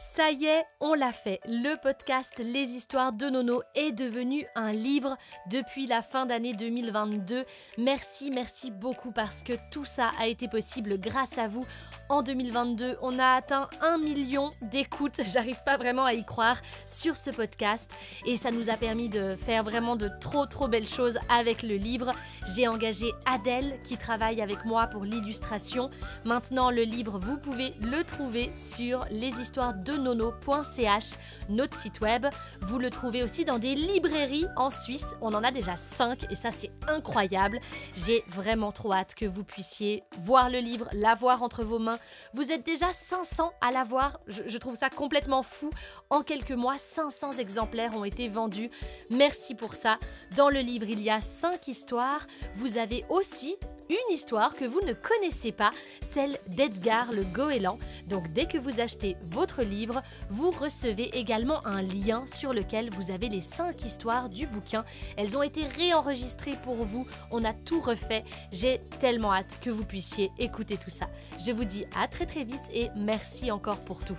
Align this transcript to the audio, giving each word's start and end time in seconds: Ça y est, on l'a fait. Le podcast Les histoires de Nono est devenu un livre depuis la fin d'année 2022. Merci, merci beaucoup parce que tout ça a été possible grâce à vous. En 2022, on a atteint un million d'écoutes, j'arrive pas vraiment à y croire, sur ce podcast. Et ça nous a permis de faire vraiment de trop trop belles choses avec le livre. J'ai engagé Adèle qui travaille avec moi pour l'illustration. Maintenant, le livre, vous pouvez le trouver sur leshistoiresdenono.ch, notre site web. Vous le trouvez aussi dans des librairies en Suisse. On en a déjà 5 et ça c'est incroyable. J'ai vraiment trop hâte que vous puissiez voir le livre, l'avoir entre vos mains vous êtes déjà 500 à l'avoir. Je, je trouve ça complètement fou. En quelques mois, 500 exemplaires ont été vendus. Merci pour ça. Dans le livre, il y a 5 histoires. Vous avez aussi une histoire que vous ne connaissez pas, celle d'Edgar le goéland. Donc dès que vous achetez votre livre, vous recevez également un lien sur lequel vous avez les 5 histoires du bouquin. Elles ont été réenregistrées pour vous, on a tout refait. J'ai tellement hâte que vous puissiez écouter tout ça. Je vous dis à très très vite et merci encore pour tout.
Ça 0.00 0.30
y 0.30 0.46
est, 0.46 0.64
on 0.80 0.94
l'a 0.94 1.12
fait. 1.12 1.40
Le 1.44 1.76
podcast 1.76 2.38
Les 2.38 2.70
histoires 2.70 3.12
de 3.12 3.28
Nono 3.28 3.60
est 3.74 3.92
devenu 3.92 4.46
un 4.54 4.72
livre 4.72 5.18
depuis 5.50 5.86
la 5.86 6.00
fin 6.00 6.24
d'année 6.24 6.54
2022. 6.54 7.44
Merci, 7.76 8.30
merci 8.30 8.70
beaucoup 8.70 9.12
parce 9.12 9.42
que 9.42 9.52
tout 9.70 9.84
ça 9.84 10.10
a 10.18 10.26
été 10.26 10.48
possible 10.48 10.98
grâce 10.98 11.36
à 11.36 11.48
vous. 11.48 11.66
En 12.08 12.22
2022, 12.22 12.96
on 13.02 13.18
a 13.18 13.26
atteint 13.26 13.68
un 13.82 13.98
million 13.98 14.48
d'écoutes, 14.62 15.20
j'arrive 15.34 15.62
pas 15.66 15.76
vraiment 15.76 16.06
à 16.06 16.14
y 16.14 16.24
croire, 16.24 16.56
sur 16.86 17.18
ce 17.18 17.28
podcast. 17.28 17.90
Et 18.24 18.38
ça 18.38 18.52
nous 18.52 18.70
a 18.70 18.78
permis 18.78 19.10
de 19.10 19.36
faire 19.36 19.64
vraiment 19.64 19.96
de 19.96 20.10
trop 20.18 20.46
trop 20.46 20.66
belles 20.66 20.88
choses 20.88 21.18
avec 21.28 21.62
le 21.62 21.74
livre. 21.76 22.12
J'ai 22.56 22.68
engagé 22.68 23.12
Adèle 23.26 23.78
qui 23.84 23.98
travaille 23.98 24.40
avec 24.40 24.64
moi 24.64 24.86
pour 24.86 25.04
l'illustration. 25.04 25.90
Maintenant, 26.24 26.70
le 26.70 26.84
livre, 26.84 27.18
vous 27.18 27.36
pouvez 27.36 27.74
le 27.82 28.02
trouver 28.02 28.50
sur 28.54 29.04
leshistoiresdenono.ch, 29.90 31.18
notre 31.48 31.76
site 31.76 32.00
web. 32.00 32.26
Vous 32.62 32.78
le 32.78 32.90
trouvez 32.90 33.22
aussi 33.22 33.44
dans 33.44 33.58
des 33.58 33.74
librairies 33.74 34.46
en 34.56 34.70
Suisse. 34.70 35.14
On 35.20 35.32
en 35.34 35.42
a 35.42 35.50
déjà 35.50 35.76
5 35.76 36.30
et 36.30 36.34
ça 36.34 36.50
c'est 36.50 36.70
incroyable. 36.88 37.58
J'ai 37.96 38.22
vraiment 38.28 38.72
trop 38.72 38.92
hâte 38.92 39.14
que 39.14 39.26
vous 39.26 39.44
puissiez 39.44 40.02
voir 40.20 40.50
le 40.50 40.58
livre, 40.58 40.88
l'avoir 40.92 41.42
entre 41.42 41.64
vos 41.64 41.78
mains 41.78 41.98
vous 42.34 42.52
êtes 42.52 42.64
déjà 42.64 42.92
500 42.92 43.52
à 43.60 43.72
l'avoir. 43.72 44.20
Je, 44.26 44.42
je 44.46 44.58
trouve 44.58 44.76
ça 44.76 44.90
complètement 44.90 45.42
fou. 45.42 45.70
En 46.10 46.22
quelques 46.22 46.52
mois, 46.52 46.78
500 46.78 47.32
exemplaires 47.32 47.96
ont 47.96 48.04
été 48.04 48.28
vendus. 48.28 48.70
Merci 49.10 49.54
pour 49.54 49.74
ça. 49.74 49.98
Dans 50.36 50.48
le 50.48 50.60
livre, 50.60 50.86
il 50.88 51.02
y 51.02 51.10
a 51.10 51.20
5 51.20 51.68
histoires. 51.68 52.26
Vous 52.54 52.78
avez 52.78 53.04
aussi 53.08 53.56
une 53.90 54.14
histoire 54.14 54.54
que 54.54 54.64
vous 54.64 54.80
ne 54.86 54.92
connaissez 54.92 55.52
pas, 55.52 55.70
celle 56.00 56.38
d'Edgar 56.46 57.12
le 57.12 57.24
goéland. 57.24 57.78
Donc 58.06 58.32
dès 58.32 58.46
que 58.46 58.58
vous 58.58 58.80
achetez 58.80 59.16
votre 59.22 59.62
livre, 59.62 60.02
vous 60.28 60.50
recevez 60.50 61.16
également 61.18 61.64
un 61.66 61.82
lien 61.82 62.24
sur 62.26 62.52
lequel 62.52 62.90
vous 62.90 63.10
avez 63.10 63.28
les 63.28 63.40
5 63.40 63.84
histoires 63.84 64.28
du 64.28 64.46
bouquin. 64.46 64.84
Elles 65.16 65.36
ont 65.36 65.42
été 65.42 65.64
réenregistrées 65.64 66.56
pour 66.62 66.76
vous, 66.76 67.06
on 67.30 67.44
a 67.44 67.52
tout 67.52 67.80
refait. 67.80 68.24
J'ai 68.52 68.80
tellement 69.00 69.32
hâte 69.32 69.58
que 69.60 69.70
vous 69.70 69.84
puissiez 69.84 70.30
écouter 70.38 70.76
tout 70.76 70.90
ça. 70.90 71.08
Je 71.44 71.52
vous 71.52 71.64
dis 71.64 71.86
à 72.00 72.06
très 72.06 72.26
très 72.26 72.44
vite 72.44 72.70
et 72.72 72.90
merci 72.96 73.50
encore 73.50 73.80
pour 73.80 74.04
tout. 74.04 74.18